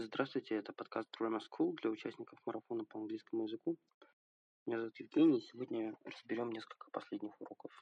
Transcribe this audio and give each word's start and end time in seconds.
Здравствуйте, 0.00 0.54
это 0.54 0.72
подкаст 0.72 1.08
Grammar 1.18 1.40
School 1.40 1.74
для 1.82 1.90
участников 1.90 2.38
марафона 2.46 2.84
по 2.84 3.00
английскому 3.00 3.46
языку. 3.46 3.76
Меня 4.64 4.78
зовут 4.78 5.00
Евгений, 5.00 5.38
и 5.38 5.42
сегодня 5.42 5.92
разберем 6.04 6.52
несколько 6.52 6.88
последних 6.92 7.32
уроков. 7.40 7.72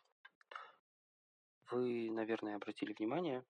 Вы, 1.70 2.10
наверное, 2.10 2.56
обратили 2.56 2.94
внимание, 2.94 3.44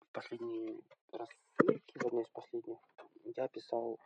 в 0.00 0.12
последний 0.12 0.82
раз 1.12 1.28
в 1.58 2.06
одной 2.06 2.22
из 2.22 2.30
последних, 2.30 2.78
я 3.36 3.48
писал 3.48 4.00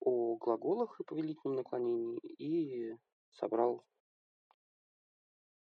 о 0.00 0.36
глаголах 0.36 1.00
и 1.00 1.04
повелительном 1.04 1.56
наклонении 1.56 2.18
и 2.36 2.94
собрал 3.30 3.82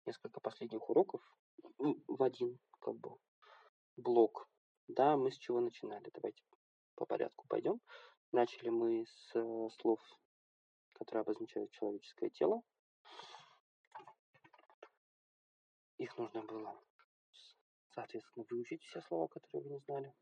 несколько 0.05 0.39
последних 0.41 0.87
уроков 0.91 1.23
в 1.79 2.21
один 2.21 2.59
как 2.79 2.99
бы 2.99 3.17
блок. 3.97 4.47
Да, 4.93 5.15
мы 5.15 5.31
с 5.31 5.37
чего 5.37 5.61
начинали? 5.61 6.09
Давайте 6.13 6.43
по 6.95 7.05
порядку 7.05 7.45
пойдем. 7.47 7.79
Начали 8.33 8.67
мы 8.67 9.05
с 9.05 9.35
э, 9.35 9.69
слов, 9.79 10.01
которые 10.93 11.21
обозначают 11.21 11.71
человеческое 11.71 12.29
тело. 12.29 12.61
Их 15.97 16.17
нужно 16.17 16.41
было, 16.41 16.77
соответственно, 17.91 18.45
выучить 18.49 18.83
все 18.83 19.01
слова, 19.01 19.27
которые 19.27 19.63
вы 19.63 19.69
не 19.69 19.79
знали, 19.79 20.13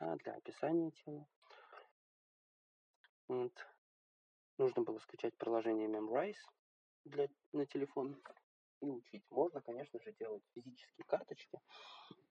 а 0.00 0.16
для 0.16 0.34
описания 0.34 0.90
тела. 1.04 1.28
Вот. 3.28 3.52
Нужно 4.58 4.82
было 4.82 4.98
скачать 4.98 5.36
приложение 5.36 5.88
Memrise 5.88 6.42
для, 7.04 7.28
на 7.52 7.64
телефон 7.64 8.20
и 8.80 8.90
учить. 8.90 9.24
Можно, 9.30 9.60
конечно 9.60 10.00
же, 10.00 10.12
делать 10.12 10.42
физические 10.54 11.04
карточки. 11.06 11.58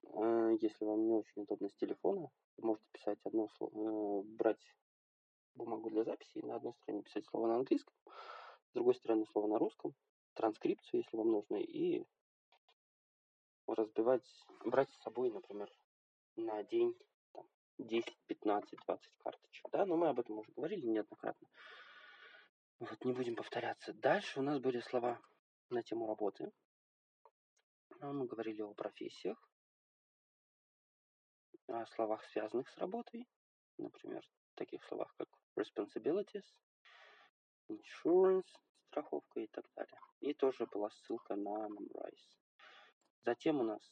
Э, 0.02 0.56
если 0.60 0.84
вам 0.84 1.06
не 1.06 1.12
очень 1.12 1.42
удобно 1.42 1.68
с 1.68 1.74
телефона, 1.74 2.30
можете 2.58 2.86
писать 2.92 3.18
одно 3.24 3.48
слово, 3.56 4.20
э, 4.20 4.22
брать 4.36 4.76
бумагу 5.54 5.90
для 5.90 6.04
записи 6.04 6.38
и 6.38 6.46
на 6.46 6.56
одной 6.56 6.74
стороне 6.74 7.02
писать 7.02 7.26
слово 7.26 7.48
на 7.48 7.56
английском, 7.56 7.94
с 8.70 8.72
другой 8.74 8.94
стороны 8.94 9.26
слово 9.26 9.48
на 9.48 9.58
русском, 9.58 9.94
транскрипцию, 10.34 11.02
если 11.02 11.16
вам 11.16 11.30
нужно, 11.30 11.56
и 11.56 12.04
разбивать, 13.66 14.26
брать 14.64 14.90
с 14.90 15.02
собой, 15.02 15.30
например, 15.30 15.70
на 16.36 16.62
день 16.64 16.96
10, 17.78 18.18
15, 18.26 18.78
20 18.86 19.12
карточек. 19.18 19.66
Да, 19.70 19.86
но 19.86 19.96
мы 19.96 20.08
об 20.08 20.20
этом 20.20 20.38
уже 20.38 20.50
говорили 20.52 20.86
неоднократно. 20.86 21.48
Вот, 22.78 23.04
не 23.04 23.12
будем 23.12 23.36
повторяться. 23.36 23.92
Дальше 23.92 24.40
у 24.40 24.42
нас 24.42 24.58
были 24.58 24.80
слова 24.80 25.20
на 25.70 25.82
тему 25.82 26.06
работы. 26.06 26.52
Мы 28.00 28.26
говорили 28.26 28.62
о 28.62 28.74
профессиях, 28.74 29.38
о 31.68 31.86
словах, 31.86 32.24
связанных 32.24 32.68
с 32.68 32.78
работой. 32.78 33.28
Например, 33.78 34.24
таких 34.54 34.84
словах, 34.84 35.14
как 35.16 35.28
responsibilities, 35.56 36.44
insurance, 37.68 38.48
страховка 38.88 39.40
и 39.40 39.46
так 39.46 39.64
далее. 39.74 40.00
И 40.20 40.34
тоже 40.34 40.66
была 40.66 40.90
ссылка 40.90 41.36
на 41.36 41.68
Memrise. 41.68 42.38
Затем 43.24 43.60
у 43.60 43.64
нас 43.64 43.82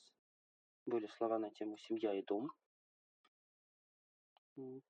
были 0.87 1.07
слова 1.07 1.39
на 1.39 1.51
тему 1.51 1.77
семья 1.79 2.15
и 2.15 2.23
дом. 2.23 2.51
Вот. 4.57 4.85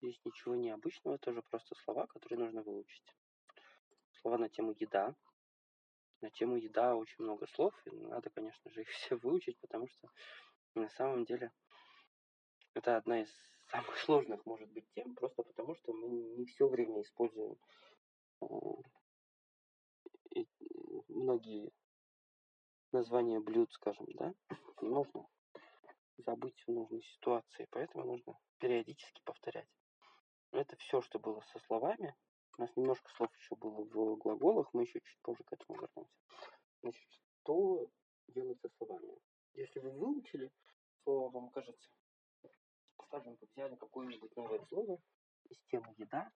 Здесь 0.00 0.20
ничего 0.24 0.54
необычного, 0.54 1.18
тоже 1.18 1.42
просто 1.42 1.74
слова, 1.76 2.06
которые 2.06 2.38
нужно 2.38 2.62
выучить. 2.62 3.14
Слова 4.20 4.38
на 4.38 4.48
тему 4.48 4.74
еда. 4.78 5.14
На 6.24 6.30
тему 6.30 6.56
еда 6.56 6.96
очень 6.96 7.22
много 7.22 7.46
слов, 7.48 7.74
и 7.84 7.90
надо, 7.90 8.30
конечно 8.30 8.70
же, 8.70 8.80
их 8.80 8.88
все 8.96 9.16
выучить, 9.16 9.58
потому 9.60 9.86
что 9.88 10.08
на 10.74 10.88
самом 10.88 11.26
деле 11.26 11.52
это 12.72 12.96
одна 12.96 13.20
из 13.20 13.30
самых 13.70 13.98
сложных, 13.98 14.46
может 14.46 14.70
быть, 14.72 14.86
тем, 14.94 15.14
просто 15.14 15.42
потому 15.42 15.74
что 15.74 15.92
мы 15.92 16.08
не 16.08 16.46
все 16.46 16.66
время 16.66 17.02
используем 17.02 17.58
многие 21.08 21.70
названия 22.92 23.38
блюд, 23.38 23.70
скажем, 23.72 24.06
да, 24.14 24.32
можно 24.80 25.28
забыть 26.16 26.58
в 26.66 26.72
нужной 26.72 27.02
ситуации, 27.02 27.68
поэтому 27.70 28.04
нужно 28.04 28.38
периодически 28.60 29.20
повторять. 29.24 29.68
Это 30.52 30.74
все, 30.76 31.02
что 31.02 31.18
было 31.18 31.42
со 31.52 31.58
словами. 31.66 32.16
У 32.56 32.62
нас 32.62 32.76
немножко 32.76 33.10
слов 33.16 33.34
еще 33.36 33.56
было 33.56 33.84
в 33.84 34.16
глаголах, 34.16 34.72
мы 34.72 34.82
еще 34.82 35.00
чуть 35.00 35.20
позже 35.22 35.42
к 35.42 35.52
этому 35.52 35.80
вернемся. 35.80 36.14
Значит, 36.82 37.08
что 37.40 37.90
делается 38.28 38.68
словами? 38.76 39.18
Если 39.54 39.80
вы 39.80 39.90
выучили 39.90 40.52
слово, 41.02 41.30
вам 41.30 41.50
кажется, 41.50 41.90
скажем, 43.06 43.36
вы 43.40 43.48
взяли 43.52 43.74
какое-нибудь 43.76 44.36
новое 44.36 44.64
слово 44.66 45.00
из 45.50 45.58
темы 45.64 45.92
еда, 45.98 46.32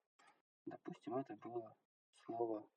допустим, 0.67 1.17
это 1.17 1.37
было 1.37 1.77
слово 2.25 2.69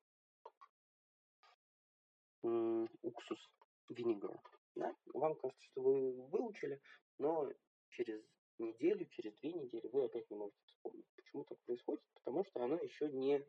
уксус, 2.43 3.51
винегар. 3.89 4.39
Да? 4.75 4.95
Вам 5.13 5.35
кажется, 5.35 5.63
что 5.65 5.81
вы 5.81 6.27
выучили, 6.27 6.79
но 7.17 7.51
через 7.89 8.23
неделю, 8.57 9.05
через 9.07 9.33
две 9.39 9.53
недели 9.53 9.87
вы 9.87 10.05
опять 10.05 10.29
не 10.29 10.37
можете 10.37 10.63
вспомнить. 10.65 11.07
Почему 11.31 11.45
так 11.45 11.59
происходит? 11.61 12.03
Потому 12.15 12.43
что 12.43 12.61
оно 12.61 12.75
еще 12.75 13.07
не 13.09 13.39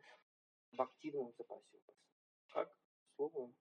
в 0.70 0.80
активном 0.80 1.32
запасе 1.36 1.66
у 1.72 1.80
вас. 1.84 1.96
Как 2.52 2.76
слово 3.16 3.52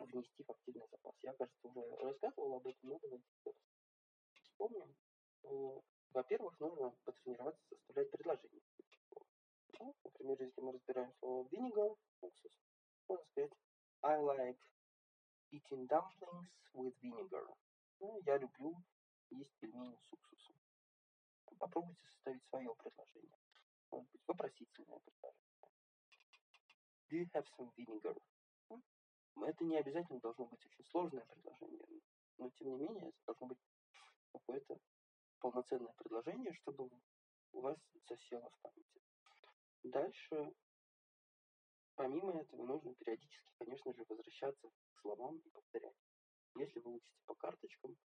внести 0.00 0.42
в 0.42 0.50
активный 0.50 0.86
запас? 0.90 1.14
Я, 1.22 1.32
кажется, 1.32 1.66
уже 1.66 1.80
рассказывал 1.96 2.56
об 2.56 2.66
этом, 2.66 2.90
но 2.90 2.98
давайте 2.98 3.24
вспомним. 4.42 4.94
Э, 5.44 5.80
во-первых, 6.12 6.60
нужно 6.60 6.94
потренироваться 7.04 7.64
составлять 7.70 8.10
предложение. 8.10 8.60
Ну, 9.80 9.96
например, 10.04 10.42
если 10.42 10.60
мы 10.60 10.72
разбираем 10.72 11.12
слово 11.20 11.48
vinegar, 11.48 11.96
уксус, 12.20 12.52
можно 13.08 13.24
сказать 13.30 13.52
I 14.02 14.20
like 14.20 14.58
eating 15.52 15.88
dumplings 15.88 16.50
with 16.74 16.94
vinegar. 17.00 17.48
Ну, 18.00 18.20
я 18.26 18.36
люблю 18.36 18.76
есть 19.30 19.56
пельмени 19.58 19.96
с 19.96 20.12
уксусом. 20.12 20.63
Попробуйте 21.58 22.06
составить 22.06 22.44
свое 22.46 22.74
предложение. 22.74 23.38
Может 23.90 24.10
быть, 24.10 24.22
вопросительное 24.26 24.98
предложение. 25.00 25.44
Do 27.10 27.16
you 27.18 27.28
have 27.32 27.46
some 27.56 27.72
vinegar? 27.76 28.20
Это 29.36 29.64
не 29.64 29.76
обязательно 29.76 30.20
должно 30.20 30.46
быть 30.46 30.64
очень 30.64 30.84
сложное 30.86 31.24
предложение, 31.26 32.00
но 32.38 32.50
тем 32.50 32.70
не 32.70 32.76
менее 32.76 33.08
это 33.08 33.18
должно 33.26 33.48
быть 33.48 33.58
какое-то 34.32 34.78
полноценное 35.38 35.92
предложение, 35.92 36.54
чтобы 36.54 36.88
у 37.52 37.60
вас 37.60 37.76
засело 38.08 38.48
в 38.48 38.58
памяти. 38.60 39.02
Дальше, 39.82 40.54
помимо 41.94 42.32
этого, 42.32 42.64
нужно 42.64 42.94
периодически, 42.94 43.52
конечно 43.58 43.92
же, 43.92 44.04
возвращаться 44.08 44.70
к 44.70 45.00
словам 45.00 45.36
и 45.38 45.50
повторять. 45.50 45.96
Если 46.56 46.80
вы 46.80 46.94
учите 46.94 47.22
по 47.26 47.34
карточкам, 47.34 47.96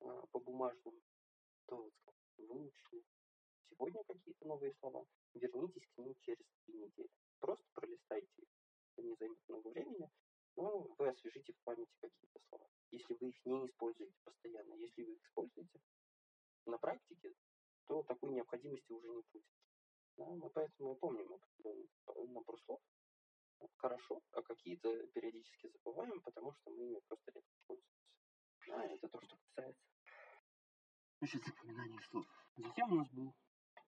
а, 0.00 0.26
по 0.28 0.40
бумажным, 0.40 0.94
то 1.66 1.90
выучили 2.38 3.04
сегодня 3.68 4.04
какие-то 4.04 4.46
новые 4.46 4.74
слова, 4.80 5.04
вернитесь 5.34 5.86
к 5.94 5.98
ним 5.98 6.14
через 6.20 6.44
три 6.64 6.74
недели. 6.74 7.10
Просто 7.38 7.64
пролистайте 7.74 8.28
их. 8.36 8.48
Это 8.92 9.06
не 9.06 9.14
займет 9.16 9.48
много 9.48 9.68
времени, 9.68 10.10
но 10.56 10.80
вы 10.98 11.08
освежите 11.08 11.52
в 11.52 11.62
памяти 11.64 11.92
какие-то 12.00 12.40
слова. 12.48 12.68
Если 12.90 13.14
вы 13.14 13.28
их 13.28 13.46
не 13.46 13.66
используете 13.66 14.16
постоянно, 14.24 14.74
если 14.74 15.02
вы 15.02 15.12
их 15.14 15.24
используете 15.24 15.80
на 16.66 16.78
практике, 16.78 17.34
то 17.86 18.02
такой 18.02 18.30
необходимости 18.32 18.92
уже 18.92 19.08
не 19.08 19.22
будет. 19.32 19.46
Да, 20.16 20.26
мы 20.26 20.50
поэтому 20.50 20.96
помним 20.96 21.40
набор 22.28 22.60
слов 22.66 22.80
хорошо, 23.76 24.22
а 24.32 24.42
какие-то 24.42 25.06
периодически 25.08 25.68
забываем, 25.68 26.20
потому 26.20 26.52
что 26.52 26.70
мы 26.70 26.84
ими 26.84 27.00
просто 27.08 27.30
редко 27.32 27.50
пользуемся. 27.66 28.00
Да, 28.66 28.84
это 28.84 29.08
то, 29.08 29.20
что 29.22 29.36
касается 29.36 29.82
значит, 31.20 31.44
запоминания 31.44 32.00
слов. 32.10 32.26
Затем 32.56 32.92
у 32.92 32.96
нас 32.96 33.08
был 33.10 33.34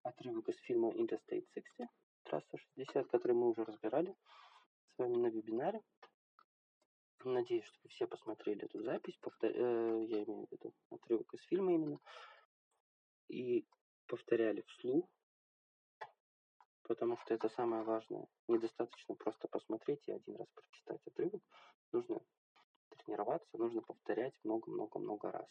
отрывок 0.03 0.47
из 0.49 0.57
фильма 0.57 0.91
Interstate 0.91 1.45
60, 1.53 1.89
трасса 2.23 2.57
60, 2.75 3.07
который 3.07 3.33
мы 3.33 3.49
уже 3.49 3.63
разбирали 3.65 4.15
с 4.93 4.97
вами 4.97 5.17
на 5.17 5.27
вебинаре. 5.27 5.81
Надеюсь, 7.25 7.65
что 7.65 7.79
вы 7.83 7.89
все 7.89 8.07
посмотрели 8.07 8.65
эту 8.65 8.83
запись. 8.83 9.17
Повтор... 9.17 9.49
Э, 9.49 10.05
я 10.05 10.23
имею 10.23 10.45
в 10.47 10.51
виду 10.51 10.73
отрывок 10.89 11.33
из 11.33 11.41
фильма 11.45 11.73
именно. 11.73 11.99
И 13.29 13.65
повторяли 14.07 14.61
вслух, 14.67 15.09
потому 16.83 17.17
что 17.17 17.33
это 17.33 17.49
самое 17.49 17.83
важное. 17.83 18.27
Недостаточно 18.47 19.15
просто 19.15 19.47
посмотреть 19.47 20.07
и 20.07 20.11
один 20.11 20.35
раз 20.35 20.47
прочитать 20.53 21.01
отрывок. 21.07 21.41
Нужно 21.93 22.21
тренироваться, 22.89 23.57
нужно 23.57 23.81
повторять 23.81 24.37
много-много-много 24.43 25.31
раз. 25.31 25.49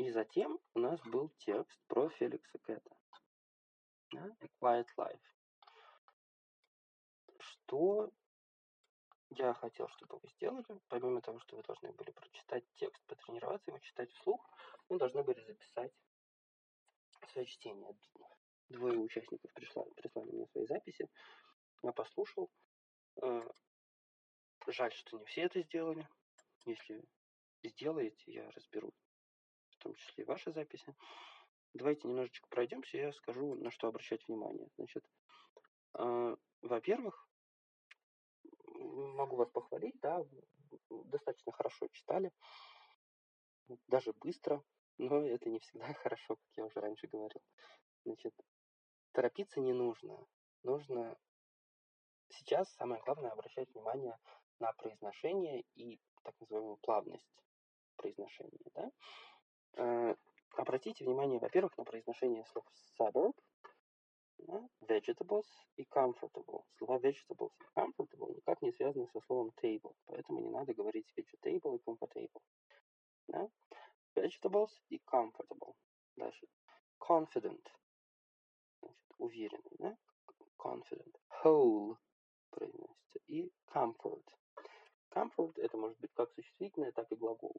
И 0.00 0.10
затем 0.12 0.58
у 0.72 0.78
нас 0.78 0.98
был 1.02 1.28
текст 1.40 1.78
про 1.86 2.08
Феликса 2.08 2.58
Кэта. 2.60 2.96
Да? 4.12 4.34
A 4.40 4.46
Quiet 4.58 4.88
Life. 4.96 5.20
Что 7.38 8.10
я 9.28 9.52
хотел, 9.52 9.88
чтобы 9.88 10.18
вы 10.18 10.28
сделали, 10.30 10.80
помимо 10.88 11.20
того, 11.20 11.38
что 11.40 11.56
вы 11.56 11.62
должны 11.64 11.92
были 11.92 12.12
прочитать 12.12 12.64
текст, 12.76 13.04
потренироваться 13.08 13.70
его 13.70 13.78
читать 13.80 14.10
вслух, 14.12 14.40
вы 14.88 14.96
должны 14.98 15.22
были 15.22 15.44
записать 15.44 15.92
свое 17.28 17.46
чтение. 17.46 17.94
Двое 18.70 18.98
участников 18.98 19.52
прислали, 19.52 19.90
прислали 19.90 20.30
мне 20.30 20.46
свои 20.46 20.64
записи, 20.64 21.10
я 21.82 21.92
послушал. 21.92 22.50
Э, 23.20 23.42
жаль, 24.66 24.94
что 24.94 25.18
не 25.18 25.26
все 25.26 25.42
это 25.42 25.60
сделали. 25.60 26.08
Если 26.64 27.04
сделаете, 27.62 28.32
я 28.32 28.50
разберу, 28.52 28.94
в 29.80 29.82
том 29.82 29.94
числе 29.94 30.24
и 30.24 30.26
ваши 30.26 30.52
записи. 30.52 30.94
Давайте 31.72 32.06
немножечко 32.06 32.46
пройдемся, 32.48 32.98
я 32.98 33.12
скажу, 33.12 33.54
на 33.54 33.70
что 33.70 33.88
обращать 33.88 34.26
внимание. 34.28 34.68
Значит, 34.76 35.04
э, 35.94 36.36
во-первых, 36.62 37.28
могу 38.74 39.36
вас 39.36 39.50
похвалить, 39.50 39.98
да, 40.00 40.24
достаточно 40.90 41.52
хорошо 41.52 41.88
читали, 41.92 42.32
даже 43.86 44.12
быстро, 44.12 44.62
но 44.98 45.24
это 45.26 45.48
не 45.48 45.60
всегда 45.60 45.92
хорошо, 45.94 46.36
как 46.36 46.56
я 46.56 46.64
уже 46.64 46.80
раньше 46.80 47.06
говорил. 47.06 47.42
Значит, 48.04 48.34
торопиться 49.12 49.60
не 49.60 49.72
нужно. 49.72 50.26
Нужно 50.62 51.16
сейчас 52.28 52.70
самое 52.74 53.00
главное 53.02 53.30
обращать 53.30 53.72
внимание 53.72 54.18
на 54.58 54.72
произношение 54.74 55.64
и 55.74 55.98
так 56.22 56.38
называемую 56.40 56.76
плавность 56.78 57.30
произношения. 57.96 58.70
Да? 58.74 58.90
Э, 59.74 60.14
обратите 60.56 61.04
внимание, 61.04 61.38
во-первых, 61.38 61.76
на 61.78 61.84
произношение 61.84 62.44
слов 62.46 62.64
suburb, 62.98 63.34
vegetables 64.80 65.46
и 65.76 65.84
comfortable. 65.84 66.64
Слова 66.78 66.98
vegetables 66.98 67.52
и 67.58 67.78
comfortable 67.78 68.34
никак 68.34 68.62
не 68.62 68.72
связаны 68.72 69.06
со 69.08 69.20
словом 69.20 69.52
table, 69.62 69.94
поэтому 70.06 70.40
не 70.40 70.50
надо 70.50 70.74
говорить 70.74 71.12
vegetable 71.16 71.76
и 71.76 71.82
comfortable. 71.82 72.42
Да? 73.28 73.48
Vegetables 74.14 74.70
и 74.88 75.00
comfortable. 75.06 75.74
Дальше. 76.16 76.46
Confident. 76.98 77.66
Значит, 78.80 79.14
уверенный. 79.18 79.76
Да? 79.78 79.96
Confident. 80.58 81.14
Whole 81.42 81.96
произносится. 82.50 83.18
И 83.26 83.52
comfort. 83.66 84.24
Comfort 85.10 85.58
это 85.60 85.76
может 85.76 85.98
быть 85.98 86.12
как 86.14 86.32
существительное, 86.32 86.92
так 86.92 87.10
и 87.12 87.16
глагол. 87.16 87.56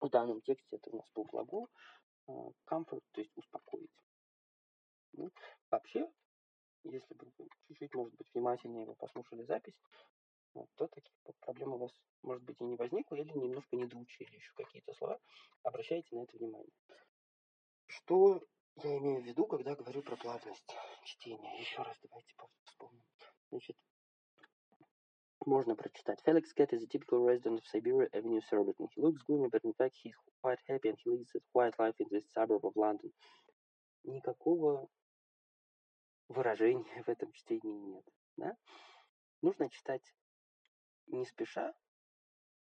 В 0.00 0.08
данном 0.08 0.40
тексте 0.42 0.76
это 0.76 0.90
у 0.90 0.96
нас 0.96 1.06
был 1.14 1.24
глагол. 1.24 1.68
А, 2.26 2.32
comfort, 2.66 3.02
то 3.12 3.20
есть 3.20 3.32
успокоить. 3.36 3.90
Ну, 5.12 5.30
вообще, 5.70 6.10
если 6.84 7.14
бы 7.14 7.30
вы 7.38 7.48
чуть-чуть, 7.68 7.94
может 7.94 8.14
быть, 8.14 8.28
внимательнее 8.34 8.86
вы 8.86 8.94
послушали 8.94 9.44
запись, 9.44 9.78
то 10.76 10.86
таких 10.88 11.14
проблем 11.40 11.74
у 11.74 11.78
вас, 11.78 11.92
может 12.22 12.44
быть, 12.44 12.60
и 12.60 12.64
не 12.64 12.76
возникло, 12.76 13.16
или 13.16 13.32
немножко 13.32 13.76
не 13.76 13.86
доучили 13.86 14.34
еще 14.34 14.52
какие-то 14.54 14.92
слова. 14.94 15.18
Обращайте 15.62 16.14
на 16.14 16.22
это 16.22 16.36
внимание. 16.36 16.70
Что 17.86 18.42
я 18.76 18.98
имею 18.98 19.22
в 19.22 19.24
виду, 19.24 19.46
когда 19.46 19.74
говорю 19.74 20.02
про 20.02 20.16
плавность 20.16 20.74
чтения? 21.04 21.58
Еще 21.60 21.82
раз 21.82 21.96
давайте 22.02 22.34
вспомним. 22.64 23.04
Значит, 23.50 23.76
можно 25.46 25.74
прочитать. 25.74 26.20
Felix 26.26 26.52
Cat 26.56 26.72
is 26.72 26.82
a 26.82 26.86
typical 26.86 27.24
resident 27.24 27.60
of 27.60 27.66
Siberia 27.66 28.08
Avenue, 28.12 28.40
Surbiton. 28.50 28.88
He 28.94 29.00
looks 29.00 29.22
gloomy, 29.22 29.48
but 29.50 29.64
in 29.64 29.72
fact 29.74 29.96
he's 30.02 30.14
quite 30.42 30.58
happy 30.68 30.88
and 30.88 30.98
he 31.02 31.10
leads 31.10 31.34
a 31.34 31.40
quiet 31.52 31.74
life 31.78 31.94
in 31.98 32.06
this 32.10 32.24
suburb 32.32 32.64
of 32.64 32.72
London. 32.76 33.12
Никакого 34.04 34.88
выражения 36.28 37.02
в 37.02 37.08
этом 37.08 37.32
чтении 37.32 37.78
нет. 37.78 38.04
Да? 38.36 38.56
Нужно 39.42 39.68
читать 39.70 40.14
не 41.06 41.24
спеша, 41.24 41.74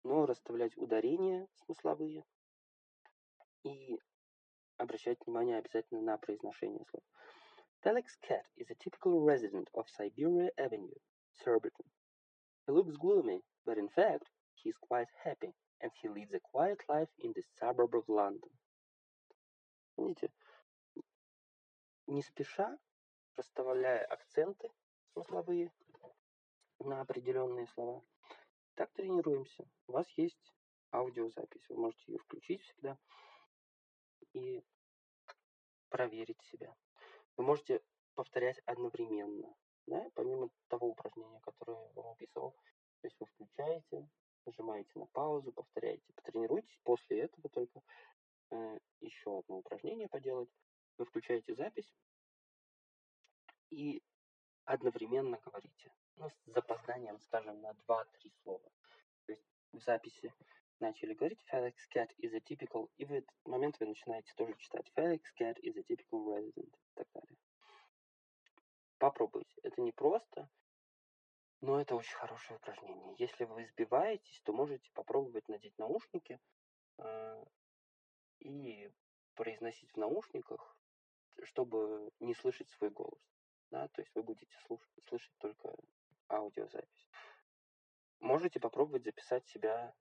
но 0.03 0.25
расставлять 0.25 0.77
ударения 0.77 1.47
смысловые 1.65 2.23
и 3.63 4.00
обращать 4.77 5.19
внимание 5.25 5.57
обязательно 5.57 6.01
на 6.01 6.18
произношение 6.18 6.85
слов. 6.85 7.03
Felix 7.83 8.18
Cat 8.21 8.45
is 8.57 8.69
a 8.69 8.75
typical 8.75 9.21
resident 9.21 9.69
of 9.73 9.88
Siberia 9.89 10.51
Avenue, 10.57 11.00
Surbiton. 11.44 11.85
He 12.67 12.73
looks 12.73 12.95
gloomy, 12.97 13.41
but 13.65 13.77
in 13.77 13.89
fact, 13.89 14.29
he 14.53 14.69
is 14.69 14.77
quite 14.77 15.07
happy, 15.23 15.53
and 15.81 15.91
he 16.01 16.09
leads 16.09 16.33
a 16.33 16.39
quiet 16.39 16.79
life 16.87 17.09
in 17.17 17.33
the 17.33 17.43
suburb 17.59 17.95
of 17.95 18.07
London. 18.07 18.51
Видите, 19.97 20.31
не 22.07 22.21
спеша, 22.21 22.77
расставляя 23.35 24.05
акценты 24.05 24.69
смысловые 25.13 25.71
на 26.79 27.01
определенные 27.01 27.67
слова, 27.67 28.03
так 28.75 28.91
тренируемся. 28.91 29.67
У 29.87 29.93
вас 29.93 30.07
есть 30.17 30.53
аудиозапись, 30.91 31.67
вы 31.69 31.77
можете 31.77 32.11
ее 32.11 32.19
включить 32.19 32.61
всегда 32.61 32.97
и 34.33 34.63
проверить 35.89 36.41
себя. 36.43 36.75
Вы 37.37 37.43
можете 37.43 37.81
повторять 38.15 38.59
одновременно, 38.65 39.53
да, 39.88 40.10
помимо 40.16 40.50
того 40.68 40.89
упражнения, 40.89 41.39
которое 41.42 41.78
я 41.95 42.01
вам 42.01 42.12
описывал. 42.13 42.51
То 43.01 43.07
есть 43.07 43.19
вы 43.19 43.25
включаете, 43.28 44.07
нажимаете 44.45 44.92
на 44.95 45.07
паузу, 45.07 45.51
повторяете. 45.51 46.13
Потренируйтесь 46.16 46.80
после 46.83 47.22
этого 47.22 47.50
только 47.50 47.81
э, 48.51 48.80
еще 49.01 49.39
одно 49.39 49.57
упражнение 49.57 50.07
поделать. 50.07 50.50
Вы 50.98 51.06
включаете 51.06 51.56
запись 51.56 51.92
и 53.69 54.04
одновременно 54.66 55.39
говорите. 55.44 55.92
Ну, 56.18 56.30
с 56.30 56.36
запозданием, 56.45 57.19
скажем, 57.19 57.60
на 57.62 57.72
2-3 57.88 58.06
слова. 58.44 58.69
То 59.25 59.31
есть 59.31 59.44
в 59.72 59.80
записи 59.80 60.33
начали 60.80 61.13
говорить 61.13 61.44
Felix 61.51 61.75
Cat 61.95 62.10
is 62.19 62.33
a 62.36 62.39
typical, 62.39 62.89
и 62.98 63.06
в 63.06 63.12
этот 63.12 63.30
момент 63.45 63.80
вы 63.80 63.88
начинаете 63.88 64.33
тоже 64.36 64.56
читать 64.57 64.92
Felix 64.95 65.22
Cat 65.39 65.57
is 65.62 65.78
a 65.78 65.83
typical 65.83 66.25
resident 66.28 66.69
и 66.69 66.94
так 66.95 67.07
далее. 67.13 67.38
Попробуйте. 69.01 69.59
Это 69.63 69.81
не 69.81 69.92
просто, 69.92 70.48
но 71.59 71.81
это 71.81 71.95
очень 71.95 72.15
хорошее 72.18 72.59
упражнение. 72.59 73.15
Если 73.18 73.45
вы 73.45 73.63
избиваетесь, 73.63 74.39
то 74.42 74.53
можете 74.53 74.92
попробовать 74.94 75.48
надеть 75.50 75.75
наушники 75.80 76.39
э, 77.00 77.45
и 78.42 78.92
произносить 79.33 79.92
в 79.94 79.98
наушниках, 79.98 80.77
чтобы 81.42 82.12
не 82.19 82.36
слышать 82.36 82.69
свой 82.69 82.92
голос. 82.92 83.19
Да? 83.71 83.88
То 83.88 84.01
есть 84.01 84.13
вы 84.13 84.21
будете 84.21 84.56
слушать, 84.68 85.04
слышать 85.07 85.33
только 85.39 85.74
аудиозапись. 86.30 87.09
Можете 88.19 88.59
попробовать 88.59 89.04
записать 89.04 89.47
себя 89.47 89.95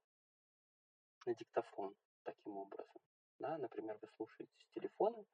на 1.25 1.35
диктофон 1.35 1.94
таким 2.25 2.58
образом. 2.58 3.00
Да? 3.38 3.56
Например, 3.56 3.96
вы 4.03 4.08
слушаете 4.08 4.53
с 4.58 4.69
телефона 4.74 5.24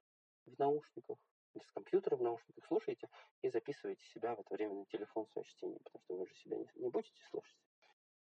в 0.45 0.57
наушниках, 0.57 1.19
или 1.57 1.65
с 1.65 1.71
компьютера 1.73 2.17
в 2.17 2.23
наушниках 2.23 2.65
слушаете 2.67 3.09
и 3.43 3.49
записываете 3.49 4.05
себя 4.07 4.35
в 4.35 4.41
это 4.41 4.55
время 4.55 4.75
на 4.75 4.87
телефон 4.87 5.27
свое 5.29 5.47
чтение, 5.47 5.81
потому 5.81 6.03
что 6.05 6.17
вы 6.17 6.27
же 6.27 6.35
себя 6.35 6.57
не, 6.57 6.69
не 6.75 6.89
будете 6.89 7.23
слушать, 7.31 7.57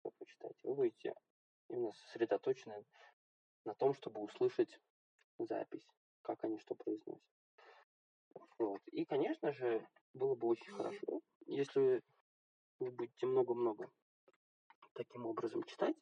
как 0.02 0.12
вы 0.19 0.26
читаете. 0.26 0.59
Вы 0.62 0.75
будете 0.75 1.14
именно 1.69 1.93
сосредоточены 1.93 2.85
на 3.64 3.75
том, 3.75 3.95
чтобы 3.95 4.21
услышать 4.21 4.78
запись, 5.38 5.87
как 6.23 6.45
они 6.45 6.59
что 6.59 6.75
произносят. 6.75 7.23
Вот. 8.59 8.81
И, 8.88 9.04
конечно 9.04 9.52
же, 9.52 9.87
было 10.12 10.35
бы 10.35 10.49
очень 10.49 10.73
хорошо, 10.73 11.21
если 11.47 12.02
вы 12.78 12.90
будете 12.90 13.26
много-много 13.26 13.90
таким 14.93 15.26
образом 15.26 15.64
читать, 15.64 15.97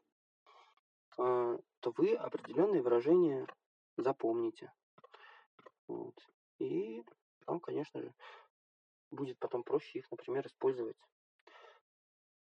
а, 1.19 1.57
то 1.81 1.93
вы 1.97 2.15
определенные 2.15 2.83
выражения 2.83 3.47
запомните. 3.97 4.73
Вот. 5.87 6.15
И 6.63 7.05
вам, 7.45 7.59
конечно 7.59 8.01
же, 8.01 8.15
будет 9.11 9.37
потом 9.41 9.65
проще 9.65 9.99
их, 9.99 10.09
например, 10.13 10.47
использовать 10.47 10.97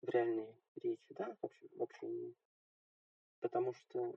в 0.00 0.09
реальной 0.09 0.55
речи, 0.76 1.12
да, 1.14 1.37
в 1.41 1.83
общении. 1.83 2.37
Потому 3.41 3.75
что 3.75 4.14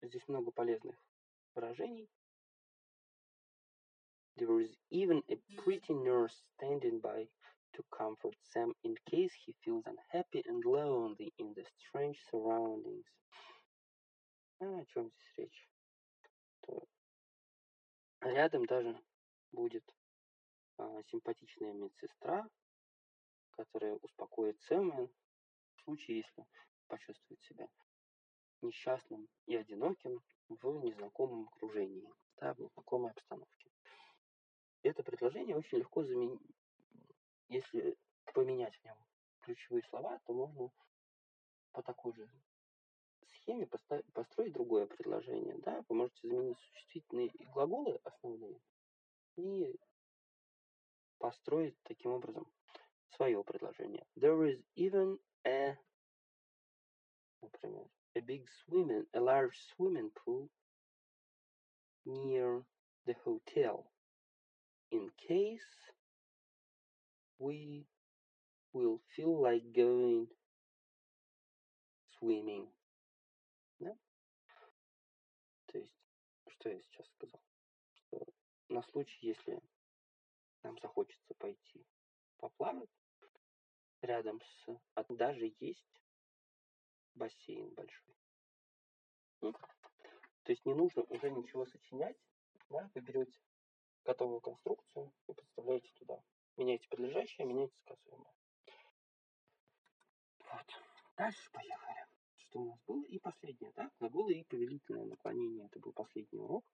здесь 0.00 0.26
много 0.26 0.52
полезных 0.52 0.96
выражений. 1.54 2.08
There 4.36 4.58
is 4.58 4.74
even 4.88 5.22
a 5.28 5.36
pretty 5.62 5.92
nurse 5.92 6.42
standing 6.56 7.02
by 7.02 7.28
to 7.74 7.84
comfort 7.90 8.34
Sam 8.54 8.72
in 8.82 8.96
case 9.04 9.34
he 9.34 9.54
feels 9.62 9.84
unhappy 9.84 10.42
and 10.46 10.64
lonely 10.64 11.34
in 11.36 11.52
the 11.52 11.66
strange 11.76 12.18
surroundings. 12.30 13.04
А 14.60 14.78
о 14.78 14.84
чем 14.86 15.10
здесь 15.10 15.34
речь? 15.36 15.68
То 16.62 16.88
рядом 18.22 18.64
даже 18.64 18.98
будет 19.52 19.84
а, 20.78 21.02
симпатичная 21.04 21.72
медсестра, 21.72 22.48
которая 23.50 23.96
успокоит 23.96 24.60
Сэма 24.62 25.08
в 25.76 25.80
случае, 25.82 26.18
если 26.18 26.46
почувствует 26.88 27.40
себя 27.42 27.68
несчастным 28.62 29.28
и 29.46 29.56
одиноким 29.56 30.22
в 30.48 30.84
незнакомом 30.84 31.48
окружении, 31.48 32.08
да, 32.36 32.54
в 32.54 32.58
незнакомой 32.58 33.10
обстановке. 33.10 33.70
Это 34.82 35.02
предложение 35.02 35.56
очень 35.56 35.78
легко 35.78 36.02
заменить. 36.02 36.42
Если 37.48 37.96
поменять 38.34 38.74
в 38.76 38.84
нем 38.84 38.96
ключевые 39.40 39.82
слова, 39.84 40.18
то 40.24 40.32
можно 40.32 40.70
по 41.72 41.82
такой 41.82 42.12
же 42.14 42.28
схеме 43.26 43.66
построить 44.12 44.52
другое 44.52 44.86
предложение. 44.86 45.58
Да? 45.58 45.84
Вы 45.88 45.96
можете 45.96 46.28
заменить 46.28 46.58
существительные 46.58 47.28
и 47.28 47.44
глаголы 47.46 47.98
основные 48.04 48.60
и 49.35 49.79
построить 51.19 51.77
таким 51.83 52.11
образом 52.11 52.51
свое 53.15 53.43
предложение. 53.43 54.05
There 54.15 54.43
is 54.45 54.63
even 54.75 55.19
a, 55.45 55.77
например, 57.41 57.89
a 58.15 58.21
big 58.21 58.47
swimming, 58.65 59.05
a 59.13 59.19
large 59.19 59.57
swimming 59.75 60.11
pool 60.11 60.49
near 62.05 62.63
the 63.05 63.15
hotel 63.23 63.91
in 64.91 65.09
case 65.17 65.91
we 67.39 67.85
will 68.73 68.99
feel 69.15 69.41
like 69.41 69.63
going 69.73 70.27
swimming. 72.17 72.67
Да? 73.79 73.91
То 75.67 75.77
есть, 75.77 75.93
что 76.47 76.69
я 76.69 76.79
сейчас 76.81 77.07
сказал? 77.09 77.40
На 78.72 78.80
случай, 78.84 79.26
если 79.26 79.60
нам 80.62 80.78
захочется 80.78 81.34
пойти 81.34 81.86
поплавать, 82.38 82.88
рядом 84.00 84.40
с... 84.40 84.80
А 84.94 85.04
даже 85.10 85.54
есть 85.60 86.00
бассейн 87.14 87.68
большой. 87.74 88.16
То 89.40 89.52
есть 90.52 90.64
не 90.64 90.72
нужно 90.72 91.02
уже 91.02 91.30
ничего 91.30 91.66
сочинять. 91.66 92.16
Да? 92.70 92.90
Вы 92.94 93.02
берете 93.02 93.38
готовую 94.06 94.40
конструкцию 94.40 95.12
и 95.26 95.34
подставляете 95.34 95.92
туда. 95.96 96.22
Меняйте 96.56 96.88
подлежащее, 96.88 97.46
меняйте 97.46 97.76
сказуемое. 97.76 98.32
Вот. 100.50 100.66
Дальше 101.18 101.50
поехали. 101.52 102.06
Что 102.38 102.60
у 102.60 102.64
нас 102.70 102.80
было? 102.86 103.04
И 103.04 103.18
последнее, 103.18 103.72
да? 103.76 103.90
Глаголы 103.98 104.32
и 104.32 104.44
повелительное 104.44 105.04
наклонение. 105.04 105.66
Это 105.66 105.78
был 105.78 105.92
последний 105.92 106.38
урок. 106.38 106.64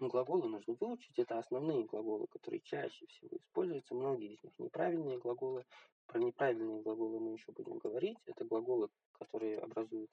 Глаголы 0.00 0.48
нужно 0.48 0.74
выучить. 0.74 1.18
Это 1.18 1.38
основные 1.38 1.84
глаголы, 1.84 2.26
которые 2.26 2.60
чаще 2.60 3.06
всего 3.06 3.36
используются. 3.36 3.94
Многие 3.94 4.34
из 4.34 4.42
них 4.42 4.58
неправильные 4.58 5.18
глаголы. 5.18 5.64
Про 6.06 6.18
неправильные 6.18 6.82
глаголы 6.82 7.20
мы 7.20 7.32
еще 7.32 7.52
будем 7.52 7.78
говорить. 7.78 8.18
Это 8.26 8.44
глаголы, 8.44 8.88
которые 9.12 9.58
образуют 9.58 10.10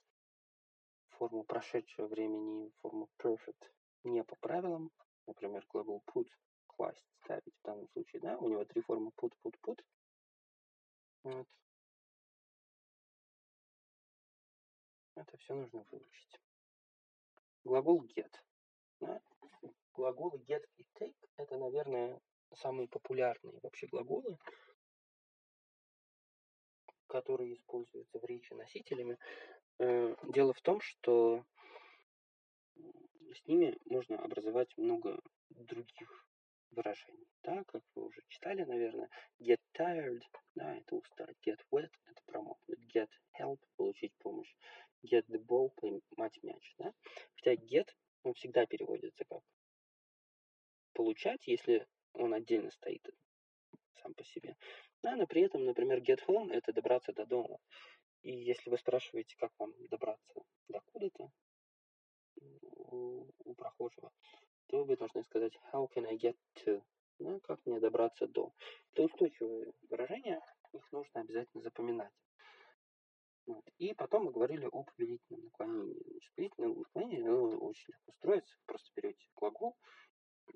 форму 1.10 1.44
прошедшего 1.44 2.06
времени, 2.06 2.72
форму 2.80 3.08
perfect 3.18 3.70
не 4.04 4.24
по 4.24 4.36
правилам. 4.36 4.90
Например, 5.26 5.64
глагол 5.68 6.02
put, 6.06 6.28
класть, 6.66 7.04
ставить 7.22 7.54
в 7.54 7.62
данном 7.62 7.88
случае. 7.88 8.20
Да? 8.20 8.38
У 8.38 8.48
него 8.48 8.64
три 8.64 8.82
формы 8.82 9.10
put, 9.16 9.32
put, 9.44 9.54
put. 9.62 9.80
Вот. 11.24 11.46
Это 15.14 15.36
все 15.36 15.54
нужно 15.54 15.84
выучить. 15.90 16.40
Глагол 17.64 18.04
get. 18.04 18.32
Глаголы 19.94 20.38
get 20.38 20.64
и 20.76 20.86
take– 20.98 21.16
это, 21.36 21.58
наверное, 21.58 22.20
самые 22.54 22.88
популярные 22.88 23.58
вообще 23.62 23.86
глаголы, 23.86 24.38
которые 27.06 27.54
используются 27.54 28.18
в 28.18 28.24
речи 28.24 28.52
носителями. 28.54 29.18
Э, 29.78 30.14
дело 30.24 30.54
в 30.54 30.60
том, 30.62 30.80
что 30.80 31.44
с 32.74 33.46
ними 33.46 33.76
можно 33.84 34.18
образовать 34.18 34.76
много 34.76 35.20
других 35.50 36.26
выражений. 36.70 37.26
Да, 37.42 37.64
как 37.64 37.82
вы 37.94 38.06
уже 38.06 38.22
читали, 38.28 38.64
наверное, 38.64 39.08
get 39.40 39.60
tired, 39.76 40.22
да, 40.54 40.76
это 40.76 40.96
устать, 40.96 41.36
get 41.46 41.58
wet, 41.70 41.90
это 42.06 42.22
промокнуть, 42.26 42.78
get 42.94 43.08
help, 43.38 43.58
получить 43.76 44.14
помощь, 44.18 44.54
get 45.04 45.26
the 45.26 45.38
ball, 45.38 45.70
поймать 45.76 46.38
мяч, 46.42 46.74
да. 46.78 46.92
Хотя 47.34 47.54
get, 47.54 47.88
он 48.22 48.34
всегда 48.34 48.66
переводится 48.66 49.24
как 49.24 49.42
получать, 50.92 51.46
если 51.46 51.86
он 52.12 52.34
отдельно 52.34 52.70
стоит 52.70 53.08
сам 54.02 54.14
по 54.14 54.24
себе. 54.24 54.56
Да, 55.02 55.16
но 55.16 55.26
при 55.26 55.42
этом, 55.42 55.64
например, 55.64 56.00
get 56.00 56.20
home– 56.26 56.50
это 56.52 56.72
добраться 56.72 57.12
до 57.12 57.26
дома. 57.26 57.58
И 58.22 58.32
если 58.32 58.70
вы 58.70 58.78
спрашиваете, 58.78 59.36
как 59.36 59.52
вам 59.58 59.72
добраться 59.88 60.42
до 60.68 60.80
куда-то 60.92 61.30
у, 62.36 63.26
у 63.44 63.54
прохожего, 63.54 64.12
то 64.66 64.84
вы 64.84 64.96
должны 64.96 65.22
сказать 65.24 65.58
how 65.72 65.88
can 65.92 66.06
I 66.06 66.16
get 66.16 66.36
to? 66.64 66.82
Ну, 67.18 67.40
как 67.40 67.64
мне 67.66 67.80
добраться 67.80 68.26
до? 68.26 68.52
Это 68.92 69.02
устойчивые 69.02 69.72
выражения, 69.88 70.40
их 70.72 70.92
нужно 70.92 71.20
обязательно 71.20 71.62
запоминать. 71.62 72.12
Вот. 73.46 73.64
И 73.78 73.92
потом 73.94 74.24
мы 74.24 74.32
говорили 74.32 74.66
о 74.66 74.84
повелительном 74.84 75.44
наклонении. 75.44 76.02
Значит, 76.10 76.32
повелительное 76.34 76.74
наклонение 76.74 77.28
оно 77.28 77.58
очень 77.58 77.88
легко 77.88 78.12
строится. 78.12 78.56
Просто 78.66 78.90
берете 78.94 79.28
глагол 79.36 79.76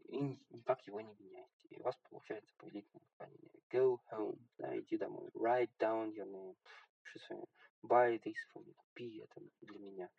и 0.04 0.38
никак 0.50 0.86
его 0.86 1.00
не 1.00 1.14
меняете. 1.14 1.68
И 1.70 1.80
у 1.80 1.82
вас 1.82 1.96
получается 2.08 2.54
повелительное 2.58 3.04
наклонение. 3.10 3.62
Go 3.70 3.98
home, 4.10 4.38
да, 4.58 4.78
иди 4.78 4.96
домой. 4.96 5.28
Write 5.34 5.70
down 5.78 6.12
your 6.12 6.30
name. 6.30 6.56
Пиши 7.02 7.18
свое 7.20 7.44
Buy 7.82 8.18
this 8.24 8.34
for 8.52 8.64
me. 8.64 8.74
Купи 8.74 9.18
это 9.18 9.40
для 9.60 9.78
меня. 9.78 10.10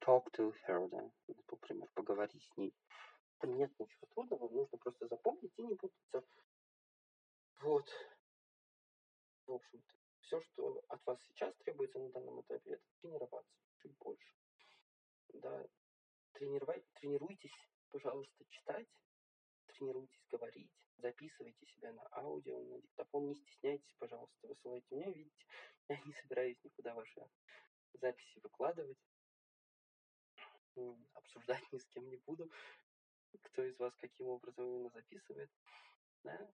Talk 0.00 0.30
to 0.32 0.52
her, 0.66 0.88
да, 0.88 1.10
например, 1.50 1.88
поговори 1.94 2.40
с 2.40 2.56
ней. 2.56 2.74
Там 3.38 3.56
нет 3.56 3.70
ничего 3.78 4.06
трудного, 4.14 4.48
нужно 4.48 4.78
просто 4.78 5.06
запомнить 5.08 5.52
и 5.56 5.62
не 5.62 5.74
путаться. 5.74 6.42
Вот. 7.60 7.88
В 9.46 9.52
общем-то, 9.52 9.99
все, 10.20 10.40
что 10.40 10.82
от 10.88 11.04
вас 11.06 11.18
сейчас 11.24 11.54
требуется 11.56 11.98
на 11.98 12.10
данном 12.10 12.40
этапе, 12.40 12.72
это 12.72 12.84
тренироваться 13.00 13.54
чуть 13.78 13.96
больше. 13.98 14.34
Да, 15.34 15.66
тренировать, 16.32 16.84
тренируйтесь, 16.94 17.68
пожалуйста, 17.90 18.44
читать, 18.48 18.88
тренируйтесь 19.66 20.26
говорить, 20.30 20.72
записывайте 20.98 21.66
себя 21.66 21.92
на 21.92 22.06
аудио, 22.12 22.58
на 22.64 22.80
диктофон, 22.80 23.28
не 23.28 23.34
стесняйтесь, 23.34 23.94
пожалуйста, 23.98 24.46
высылайте 24.46 24.94
меня, 24.94 25.10
видите, 25.10 25.46
я 25.88 26.00
не 26.04 26.12
собираюсь 26.12 26.62
никуда 26.64 26.94
ваши 26.94 27.28
записи 27.94 28.38
выкладывать, 28.40 28.98
обсуждать 31.14 31.72
ни 31.72 31.78
с 31.78 31.86
кем 31.86 32.08
не 32.08 32.16
буду, 32.16 32.50
кто 33.42 33.64
из 33.64 33.78
вас 33.78 33.94
каким 33.96 34.28
образом 34.28 34.66
именно 34.66 34.90
записывает, 34.90 35.50
да. 36.22 36.52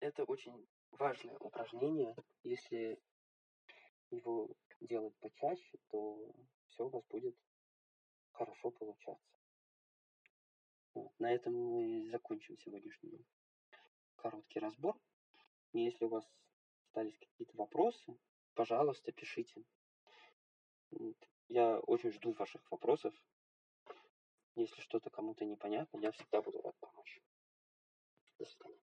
Это 0.00 0.24
очень 0.24 0.66
важное 0.92 1.36
упражнение, 1.38 2.14
если 2.42 2.98
его 4.10 4.48
делать 4.80 5.14
почаще, 5.16 5.78
то 5.88 6.34
все 6.68 6.86
у 6.86 6.88
вас 6.88 7.04
будет 7.06 7.36
хорошо 8.32 8.70
получаться. 8.70 9.32
Вот. 10.94 11.12
На 11.18 11.32
этом 11.32 11.54
мы 11.54 12.08
закончим 12.10 12.58
сегодняшний 12.58 13.24
короткий 14.16 14.58
разбор. 14.58 14.98
Если 15.72 16.04
у 16.04 16.08
вас 16.08 16.24
остались 16.86 17.16
какие-то 17.18 17.56
вопросы, 17.56 18.18
пожалуйста, 18.54 19.12
пишите. 19.12 19.64
Я 21.48 21.78
очень 21.80 22.12
жду 22.12 22.32
ваших 22.32 22.70
вопросов. 22.70 23.14
Если 24.54 24.80
что-то 24.82 25.08
кому-то 25.08 25.46
непонятно, 25.46 25.96
я 25.98 26.12
всегда 26.12 26.42
буду 26.42 26.60
рад 26.60 26.76
помочь. 26.78 27.22
До 28.38 28.44
свидания. 28.44 28.81